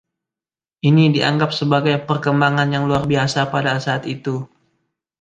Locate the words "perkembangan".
2.09-2.65